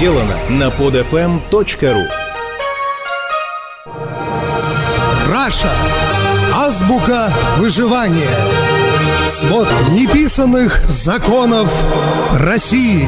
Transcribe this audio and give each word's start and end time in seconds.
сделано 0.00 0.34
на 0.48 0.68
podfm.ru 0.68 2.06
Раша. 5.30 5.70
Азбука 6.54 7.30
выживания. 7.58 8.30
Свод 9.26 9.68
неписанных 9.90 10.88
законов 10.88 11.70
России. 12.32 13.04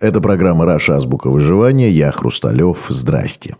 Это 0.00 0.20
программа 0.20 0.64
«Раша. 0.64 0.96
Азбука 0.96 1.28
выживания». 1.28 1.88
Я 1.88 2.10
Хрусталев. 2.10 2.86
Здрасте. 2.88 3.54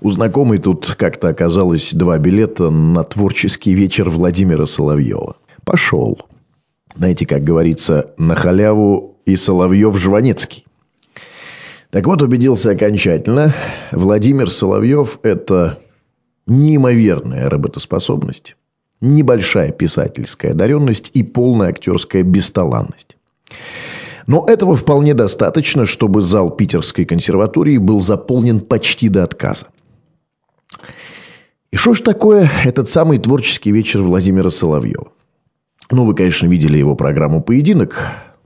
У 0.00 0.08
знакомой 0.08 0.56
тут 0.56 0.94
как-то 0.98 1.28
оказалось 1.28 1.92
два 1.92 2.16
билета 2.16 2.70
на 2.70 3.04
творческий 3.04 3.74
вечер 3.74 4.08
Владимира 4.08 4.64
Соловьева. 4.64 5.36
Пошел. 5.66 6.18
Знаете, 6.94 7.26
как 7.26 7.42
говорится, 7.42 8.14
на 8.16 8.36
халяву 8.36 9.11
и 9.24 9.36
Соловьев-Жванецкий. 9.36 10.64
Так 11.90 12.06
вот, 12.06 12.22
убедился 12.22 12.70
окончательно. 12.70 13.54
Владимир 13.90 14.50
Соловьев– 14.50 15.18
это 15.22 15.78
неимоверная 16.46 17.50
работоспособность, 17.50 18.56
небольшая 19.00 19.72
писательская 19.72 20.52
одаренность 20.52 21.10
и 21.14 21.22
полная 21.22 21.68
актерская 21.68 22.22
бесталанность. 22.22 23.16
Но 24.26 24.46
этого 24.46 24.76
вполне 24.76 25.14
достаточно, 25.14 25.84
чтобы 25.84 26.22
зал 26.22 26.50
Питерской 26.50 27.04
консерватории 27.04 27.76
был 27.76 28.00
заполнен 28.00 28.60
почти 28.60 29.08
до 29.08 29.24
отказа. 29.24 29.66
И 31.70 31.76
что 31.76 31.94
ж 31.94 32.00
такое 32.00 32.50
этот 32.64 32.88
самый 32.88 33.18
творческий 33.18 33.72
вечер 33.72 34.02
Владимира 34.02 34.50
Соловьева? 34.50 35.08
Ну, 35.90 36.04
вы, 36.04 36.14
конечно, 36.14 36.46
видели 36.46 36.78
его 36.78 36.94
программу 36.94 37.42
«Поединок». 37.42 37.98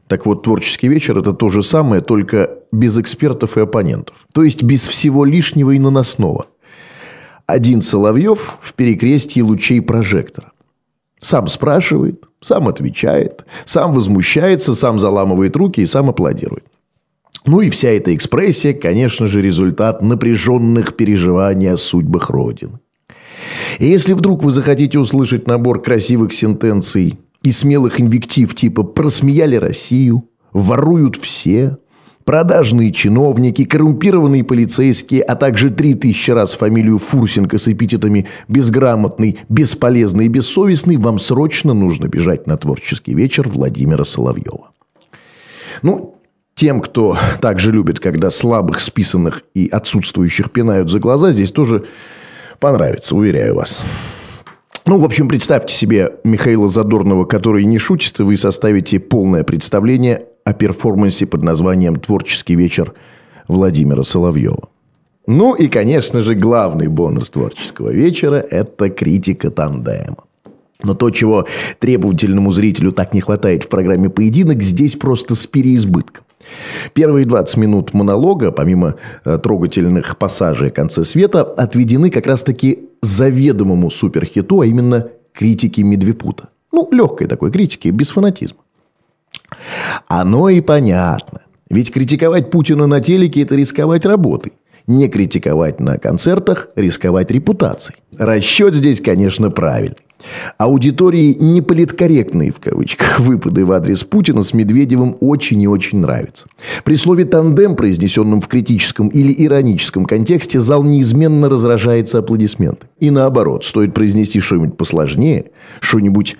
Так 0.08 0.24
вот, 0.24 0.44
творческий 0.44 0.88
вечер– 0.88 1.18
это 1.20 1.32
то 1.32 1.48
же 1.48 1.62
самое, 1.62 2.00
только 2.00 2.58
без 2.70 2.96
экспертов 2.96 3.56
и 3.58 3.60
оппонентов. 3.60 4.26
То 4.32 4.44
есть, 4.44 4.62
без 4.62 4.86
всего 4.86 5.24
лишнего 5.24 5.72
и 5.72 5.78
наносного. 5.78 6.46
Один 7.46 7.80
Соловьев 7.80 8.58
в 8.60 8.74
перекрестии 8.74 9.40
лучей 9.40 9.80
прожектора. 9.80 10.52
Сам 11.20 11.48
спрашивает, 11.48 12.24
сам 12.40 12.68
отвечает, 12.68 13.46
сам 13.64 13.92
возмущается, 13.92 14.74
сам 14.74 15.00
заламывает 15.00 15.56
руки 15.56 15.80
и 15.80 15.86
сам 15.86 16.10
аплодирует. 16.10 16.64
Ну 17.46 17.60
и 17.60 17.70
вся 17.70 17.90
эта 17.90 18.14
экспрессия, 18.14 18.74
конечно 18.74 19.26
же, 19.26 19.40
результат 19.40 20.02
напряженных 20.02 20.96
переживаний 20.96 21.70
о 21.70 21.76
судьбах 21.76 22.30
Родины. 22.30 22.78
И 23.78 23.86
если 23.86 24.12
вдруг 24.12 24.42
вы 24.42 24.50
захотите 24.50 24.98
услышать 24.98 25.46
набор 25.46 25.80
красивых 25.80 26.32
сентенций 26.32 27.18
и 27.46 27.52
смелых 27.52 28.00
инвектив 28.00 28.52
типа 28.56 28.82
«просмеяли 28.82 29.56
Россию», 29.56 30.28
«воруют 30.52 31.16
все», 31.16 31.78
Продажные 32.24 32.92
чиновники, 32.92 33.64
коррумпированные 33.64 34.42
полицейские, 34.42 35.22
а 35.22 35.36
также 35.36 35.70
три 35.70 35.94
тысячи 35.94 36.32
раз 36.32 36.54
фамилию 36.54 36.98
Фурсенко 36.98 37.56
с 37.56 37.68
эпитетами 37.68 38.26
«безграмотный», 38.48 39.38
«бесполезный» 39.48 40.24
и 40.24 40.28
«бессовестный» 40.28 40.96
вам 40.96 41.20
срочно 41.20 41.72
нужно 41.72 42.08
бежать 42.08 42.48
на 42.48 42.56
творческий 42.56 43.14
вечер 43.14 43.48
Владимира 43.48 44.04
Соловьева. 44.04 44.72
Ну, 45.82 46.18
тем, 46.56 46.80
кто 46.80 47.16
также 47.40 47.70
любит, 47.70 48.00
когда 48.00 48.30
слабых, 48.30 48.80
списанных 48.80 49.44
и 49.54 49.68
отсутствующих 49.68 50.50
пинают 50.50 50.90
за 50.90 50.98
глаза, 50.98 51.30
здесь 51.30 51.52
тоже 51.52 51.84
понравится, 52.58 53.14
уверяю 53.14 53.54
вас. 53.54 53.84
Ну, 54.88 55.00
в 55.00 55.04
общем, 55.04 55.26
представьте 55.26 55.74
себе 55.74 56.10
Михаила 56.22 56.68
Задорнова, 56.68 57.24
который 57.24 57.64
не 57.64 57.76
шутит, 57.76 58.20
и 58.20 58.22
вы 58.22 58.36
составите 58.36 59.00
полное 59.00 59.42
представление 59.42 60.26
о 60.44 60.52
перформансе 60.52 61.26
под 61.26 61.42
названием 61.42 61.96
«Творческий 61.96 62.54
вечер» 62.54 62.94
Владимира 63.48 64.04
Соловьева. 64.04 64.68
Ну 65.26 65.54
и, 65.54 65.66
конечно 65.66 66.20
же, 66.20 66.36
главный 66.36 66.86
бонус 66.86 67.30
творческого 67.30 67.92
вечера– 67.92 68.36
это 68.50 68.88
критика 68.88 69.50
тандема. 69.50 70.18
Но 70.84 70.94
то, 70.94 71.10
чего 71.10 71.46
требовательному 71.80 72.52
зрителю 72.52 72.92
так 72.92 73.12
не 73.12 73.20
хватает 73.20 73.64
в 73.64 73.68
программе 73.68 74.08
«Поединок», 74.08 74.62
здесь 74.62 74.94
просто 74.94 75.34
с 75.34 75.48
переизбытком. 75.48 76.25
Первые 76.92 77.26
20 77.26 77.56
минут 77.56 77.94
монолога, 77.94 78.52
помимо 78.52 78.96
э, 79.24 79.38
трогательных 79.38 80.16
пассажей 80.16 80.68
о 80.68 80.72
конце 80.72 81.04
света, 81.04 81.42
отведены 81.42 82.10
как 82.10 82.26
раз-таки 82.26 82.88
заведомому 83.02 83.90
суперхиту, 83.90 84.60
а 84.60 84.66
именно 84.66 85.08
критике 85.32 85.82
Медвепута. 85.82 86.48
Ну, 86.72 86.88
легкой 86.90 87.26
такой 87.26 87.50
критики, 87.50 87.88
без 87.88 88.10
фанатизма. 88.10 88.58
Оно 90.08 90.48
и 90.48 90.60
понятно. 90.60 91.42
Ведь 91.68 91.92
критиковать 91.92 92.50
Путина 92.50 92.86
на 92.86 93.00
телеке– 93.00 93.42
это 93.42 93.56
рисковать 93.56 94.04
работой. 94.04 94.52
Не 94.86 95.08
критиковать 95.08 95.80
на 95.80 95.98
концертах– 95.98 96.68
рисковать 96.76 97.30
репутацией. 97.30 97.98
Расчет 98.16 98.74
здесь, 98.74 99.00
конечно, 99.00 99.50
правильный. 99.50 99.96
Аудитории 100.58 101.36
неполиткорректные, 101.38 102.50
в 102.50 102.60
кавычках, 102.60 103.20
выпады 103.20 103.64
в 103.64 103.72
адрес 103.72 104.04
Путина 104.04 104.42
с 104.42 104.52
Медведевым 104.54 105.16
очень 105.20 105.60
и 105.60 105.68
очень 105.68 105.98
нравятся. 105.98 106.46
При 106.84 106.96
слове 106.96 107.24
«тандем», 107.24 107.74
произнесенном 107.74 108.40
в 108.40 108.48
критическом 108.48 109.08
или 109.08 109.34
ироническом 109.44 110.04
контексте, 110.04 110.60
зал 110.60 110.82
неизменно 110.82 111.48
разражается 111.48 112.18
аплодисменты. 112.18 112.86
И 112.98 113.10
наоборот, 113.10 113.64
стоит 113.64 113.92
произнести 113.92 114.40
что-нибудь 114.40 114.76
посложнее, 114.76 115.46
что-нибудь 115.80 116.36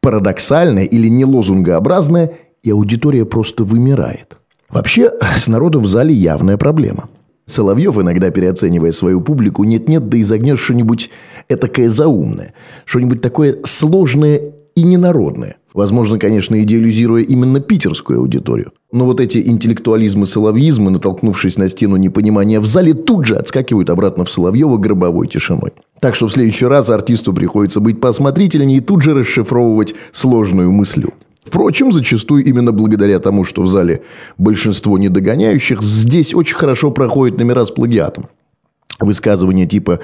парадоксальное 0.00 0.84
или 0.84 1.08
не 1.08 1.24
лозунгообразное, 1.24 2.32
и 2.62 2.70
аудитория 2.70 3.24
просто 3.24 3.64
вымирает. 3.64 4.38
Вообще, 4.70 5.12
с 5.36 5.48
народом 5.48 5.82
в 5.82 5.86
зале 5.86 6.14
явная 6.14 6.56
проблема. 6.56 7.08
Соловьев, 7.46 7.98
иногда 7.98 8.30
переоценивая 8.30 8.92
свою 8.92 9.20
публику, 9.20 9.64
нет-нет, 9.64 10.08
да 10.08 10.20
изогнет 10.20 10.58
что-нибудь 10.58 11.10
этакое 11.48 11.90
заумное, 11.90 12.54
что-нибудь 12.86 13.20
такое 13.20 13.56
сложное 13.64 14.40
и 14.74 14.82
ненародное. 14.82 15.56
Возможно, 15.74 16.20
конечно, 16.20 16.62
идеализируя 16.62 17.24
именно 17.24 17.58
питерскую 17.58 18.20
аудиторию. 18.20 18.72
Но 18.92 19.06
вот 19.06 19.20
эти 19.20 19.38
интеллектуализмы-соловьизмы, 19.38 20.92
натолкнувшись 20.92 21.58
на 21.58 21.68
стену 21.68 21.96
непонимания 21.96 22.60
в 22.60 22.66
зале, 22.66 22.94
тут 22.94 23.26
же 23.26 23.36
отскакивают 23.36 23.90
обратно 23.90 24.24
в 24.24 24.30
Соловьева 24.30 24.76
гробовой 24.76 25.26
тишиной. 25.26 25.72
Так 25.98 26.14
что 26.14 26.28
в 26.28 26.32
следующий 26.32 26.66
раз 26.66 26.90
артисту 26.90 27.32
приходится 27.32 27.80
быть 27.80 28.00
посмотрительнее 28.00 28.78
и 28.78 28.80
тут 28.80 29.02
же 29.02 29.14
расшифровывать 29.14 29.96
сложную 30.12 30.70
мыслю. 30.70 31.12
Впрочем, 31.44 31.92
зачастую 31.92 32.44
именно 32.44 32.72
благодаря 32.72 33.18
тому, 33.18 33.44
что 33.44 33.62
в 33.62 33.68
зале 33.68 34.02
большинство 34.38 34.98
недогоняющих, 34.98 35.82
здесь 35.82 36.34
очень 36.34 36.56
хорошо 36.56 36.90
проходят 36.90 37.38
номера 37.38 37.64
с 37.64 37.70
плагиатом. 37.70 38.26
Высказывания 39.00 39.66
типа 39.66 40.00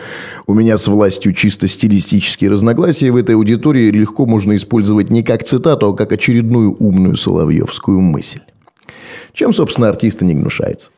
«у 0.46 0.54
меня 0.54 0.76
с 0.76 0.86
властью 0.88 1.32
чисто 1.32 1.68
стилистические 1.68 2.50
разногласия» 2.50 3.10
в 3.10 3.16
этой 3.16 3.36
аудитории 3.36 3.90
легко 3.90 4.26
можно 4.26 4.54
использовать 4.56 5.10
не 5.10 5.22
как 5.22 5.44
цитату, 5.44 5.88
а 5.88 5.96
как 5.96 6.12
очередную 6.12 6.74
умную 6.74 7.16
соловьевскую 7.16 8.00
мысль. 8.00 8.40
Чем, 9.32 9.52
собственно, 9.52 9.88
артиста 9.88 10.24
не 10.24 10.34
гнушается. 10.34 10.90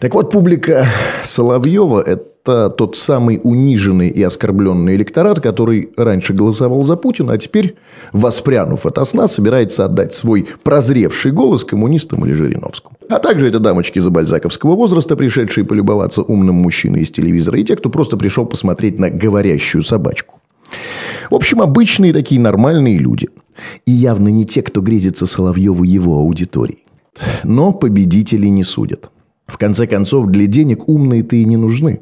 Так 0.00 0.14
вот, 0.14 0.30
публика 0.30 0.86
Соловьева– 1.24 2.00
это 2.06 2.70
тот 2.70 2.96
самый 2.96 3.40
униженный 3.42 4.08
и 4.08 4.22
оскорбленный 4.22 4.94
электорат, 4.94 5.40
который 5.40 5.90
раньше 5.96 6.32
голосовал 6.32 6.84
за 6.84 6.96
Путина, 6.96 7.32
а 7.32 7.38
теперь, 7.38 7.76
воспрянув 8.12 8.86
от 8.86 9.08
сна, 9.08 9.26
собирается 9.26 9.84
отдать 9.84 10.12
свой 10.12 10.46
прозревший 10.62 11.32
голос 11.32 11.64
коммунистам 11.64 12.24
или 12.24 12.34
Жириновскому. 12.34 12.96
А 13.08 13.18
также 13.18 13.48
это 13.48 13.58
дамочки 13.58 13.98
за 13.98 14.10
бальзаковского 14.10 14.76
возраста, 14.76 15.16
пришедшие 15.16 15.64
полюбоваться 15.64 16.22
умным 16.22 16.56
мужчиной 16.56 17.00
из 17.00 17.10
телевизора, 17.10 17.58
и 17.58 17.64
те, 17.64 17.74
кто 17.74 17.88
просто 17.88 18.16
пришел 18.16 18.46
посмотреть 18.46 18.98
на 18.98 19.10
говорящую 19.10 19.82
собачку. 19.82 20.40
В 21.30 21.34
общем, 21.34 21.62
обычные 21.62 22.12
такие 22.12 22.40
нормальные 22.40 22.98
люди. 22.98 23.28
И 23.86 23.90
явно 23.90 24.28
не 24.28 24.44
те, 24.44 24.62
кто 24.62 24.80
грезится 24.80 25.26
Соловьеву 25.26 25.82
его 25.82 26.18
аудитории. 26.18 26.84
Но 27.42 27.72
победители 27.72 28.46
не 28.46 28.62
судят. 28.62 29.10
В 29.46 29.58
конце 29.58 29.86
концов, 29.86 30.26
для 30.26 30.46
денег 30.46 30.88
умные-то 30.88 31.36
и 31.36 31.44
не 31.44 31.56
нужны. 31.56 32.00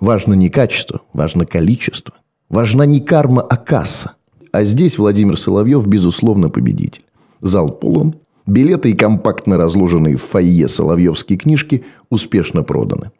Важно 0.00 0.34
не 0.34 0.48
качество, 0.48 1.02
важно 1.12 1.46
количество. 1.46 2.14
Важна 2.48 2.86
не 2.86 3.00
карма, 3.00 3.42
а 3.42 3.56
касса. 3.56 4.12
А 4.52 4.64
здесь 4.64 4.98
Владимир 4.98 5.38
Соловьев, 5.38 5.86
безусловно, 5.86 6.48
победитель. 6.48 7.02
Зал 7.42 7.70
полон, 7.70 8.14
билеты 8.46 8.90
и 8.90 8.96
компактно 8.96 9.56
разложенные 9.56 10.16
в 10.16 10.22
фойе 10.22 10.68
соловьевские 10.68 11.38
книжки 11.38 11.84
успешно 12.08 12.62
проданы. 12.62 13.10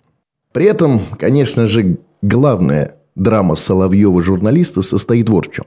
При 0.53 0.67
этом, 0.67 1.01
конечно 1.19 1.67
же, 1.67 1.99
главная 2.23 2.97
драма 3.15 3.57
Соловьева-журналиста 3.57 4.81
состоит 4.81 5.29
вот 5.29 5.49
в 5.49 5.53
чем. 5.53 5.67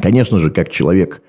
Конечно 0.00 0.38
же, 0.38 0.50
как 0.50 0.70
человек 0.70 1.22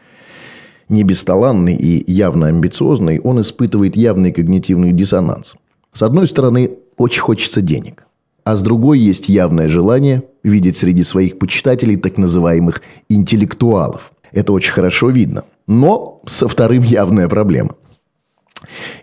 не 0.88 1.04
бесталанный 1.04 1.76
и 1.76 2.10
явно 2.10 2.48
амбициозный, 2.48 3.20
он 3.20 3.42
испытывает 3.42 3.98
явный 3.98 4.32
когнитивный 4.32 4.94
диссонанс– 4.94 5.56
с 5.96 6.04
одной 6.04 6.28
стороны, 6.28 6.72
очень 6.98 7.22
хочется 7.22 7.62
денег. 7.62 8.06
А 8.44 8.58
с 8.58 8.62
другой 8.62 9.00
есть 9.00 9.30
явное 9.30 9.70
желание 9.70 10.24
видеть 10.44 10.76
среди 10.76 11.04
своих 11.04 11.40
почитателей 11.40 11.96
так 11.96 12.18
называемых 12.18 12.82
интеллектуалов. 13.08 14.12
Это 14.34 14.52
очень 14.52 14.74
хорошо 14.74 15.10
видно. 15.10 15.46
Но 15.68 16.20
со 16.26 16.50
вторым 16.50 16.84
явная 16.84 17.30
проблема. 17.30 17.76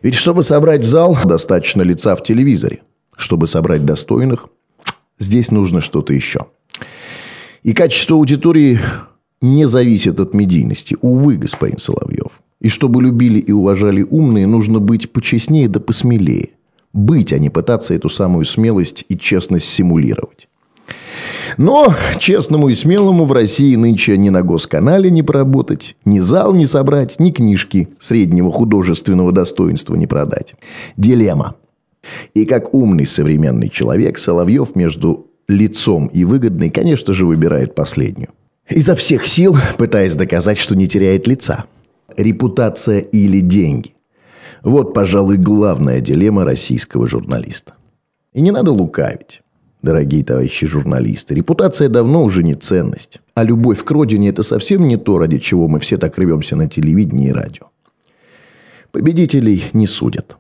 Ведь 0.03 0.15
чтобы 0.15 0.43
собрать 0.43 0.85
зал, 0.85 1.17
достаточно 1.25 1.81
лица 1.81 2.15
в 2.15 2.23
телевизоре. 2.23 2.83
Чтобы 3.17 3.47
собрать 3.47 3.87
достойных, 3.87 4.49
здесь 5.19 5.51
нужно 5.51 5.81
что-то 5.81 6.13
еще. 6.13 6.49
И 7.63 7.73
качество 7.73 8.19
аудитории 8.19 8.79
не 9.41 9.67
зависит 9.67 10.21
от 10.21 10.35
медийности. 10.35 10.99
Увы, 11.01 11.39
господин 11.39 11.79
Соловьев. 11.79 12.43
И 12.61 12.69
чтобы 12.69 13.01
любили 13.01 13.39
и 13.39 13.51
уважали 13.51 14.03
умные, 14.03 14.47
нужно 14.47 14.79
быть 14.79 15.11
почестнее 15.11 15.69
да 15.69 15.81
посмелее. 15.81 16.51
Быть, 16.93 17.33
а 17.33 17.39
не 17.39 17.49
пытаться 17.49 17.95
эту 17.95 18.09
самую 18.09 18.45
смелость 18.45 19.05
и 19.09 19.17
честность 19.17 19.69
симулировать. 19.69 20.49
Но 21.59 21.95
честному 22.19 22.69
и 22.69 22.75
смелому 22.75 23.25
в 23.25 23.33
России 23.33 23.75
нынче 23.77 24.17
ни 24.17 24.31
на 24.31 24.43
госканале 24.43 25.11
не 25.11 25.23
поработать, 25.23 25.97
ни 26.05 26.19
зал 26.19 26.55
не 26.55 26.67
собрать, 26.67 27.19
ни 27.21 27.31
книжки 27.31 27.89
среднего 27.99 28.51
художественного 28.51 29.33
достоинства 29.33 29.95
не 29.95 30.07
продать. 30.07 30.55
Дилемма. 30.97 31.57
И 32.35 32.47
как 32.47 32.75
умный 32.75 33.07
современный 33.07 33.69
человек, 33.69 34.19
Соловьев 34.19 34.75
между 34.75 35.27
лицом 35.49 36.07
и 36.07 36.25
выгодной, 36.25 36.71
конечно 36.71 37.13
же, 37.13 37.27
выбирает 37.27 37.75
последнюю. 37.75 38.31
Изо 38.69 38.97
всех 38.97 39.27
сил 39.27 39.57
пытаясь 39.77 40.17
доказать, 40.17 40.59
что 40.59 40.75
не 40.75 40.89
теряет 40.89 41.27
лица. 41.27 41.65
Репутация 42.17 43.01
или 43.01 43.41
деньги. 43.41 43.95
Вот, 44.63 44.95
пожалуй, 44.95 45.39
главная 45.39 46.01
дилемма 46.01 46.45
российского 46.45 47.07
журналиста. 47.07 47.75
И 48.33 48.41
не 48.41 48.51
надо 48.51 48.71
лукавить, 48.71 49.43
дорогие 49.83 50.25
товарищи 50.25 50.67
журналисты. 50.67 51.35
Репутация 51.35 51.89
давно 51.89 52.23
уже 52.23 52.43
не 52.43 52.55
ценность. 52.55 53.21
А 53.35 53.43
любовь 53.43 53.83
к 53.85 53.91
родине– 53.91 54.29
это 54.31 54.43
совсем 54.43 54.87
не 54.87 54.97
то, 54.97 55.19
ради 55.19 55.39
чего 55.39 55.69
мы 55.69 55.81
все 55.81 55.97
так 55.97 56.17
рвемся 56.17 56.57
на 56.57 56.69
телевидении 56.69 57.29
и 57.29 57.33
радио. 57.33 57.67
Победителей 58.93 59.65
не 59.73 59.87
судят. 59.87 60.37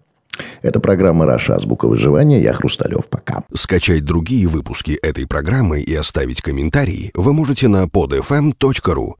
Это 0.62 0.80
программа 0.80 1.26
«Раша. 1.26 1.56
Азбука 1.56 1.86
выживания». 1.86 2.40
Я 2.40 2.54
Хрусталев. 2.54 3.08
Пока. 3.08 3.42
Скачать 3.52 4.04
другие 4.04 4.46
выпуски 4.46 4.92
этой 4.92 5.26
программы 5.26 5.80
и 5.80 5.94
оставить 5.94 6.40
комментарии 6.40 7.10
вы 7.14 7.32
можете 7.32 7.68
на 7.68 7.84
podfm.ru. 7.84 9.14